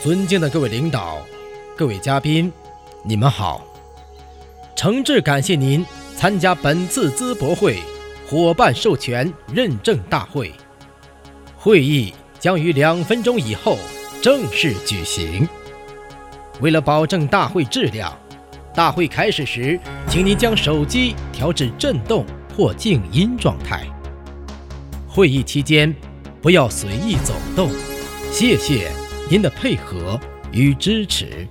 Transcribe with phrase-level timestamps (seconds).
[0.00, 1.26] 尊敬的各位领导、
[1.76, 2.52] 各位嘉宾，
[3.02, 3.66] 你们好！
[4.76, 5.84] 诚挚感谢您
[6.16, 7.78] 参加本次淄博会
[8.24, 10.52] 伙伴授权认证大会。
[11.56, 13.76] 会议将于两分钟以后
[14.22, 15.48] 正式举行。
[16.60, 18.16] 为了保证大会质量，
[18.72, 22.24] 大会开始时，请您将手机调至震动
[22.56, 23.84] 或静音状态。
[25.08, 25.92] 会议期间，
[26.40, 27.68] 不要随意走动。
[28.30, 28.92] 谢谢
[29.30, 30.18] 您的配合
[30.52, 31.46] 与支持。